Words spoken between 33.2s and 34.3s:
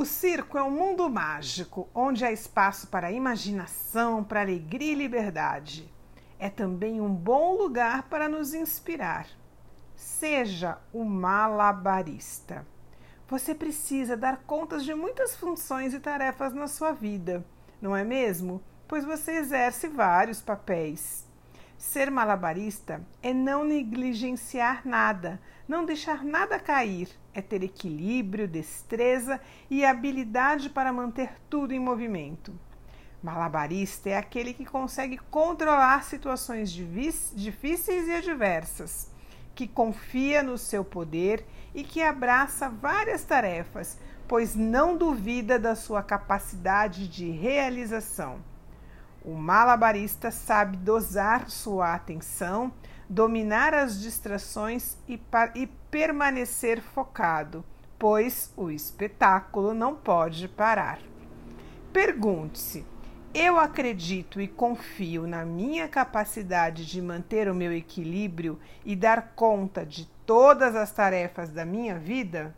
Malabarista é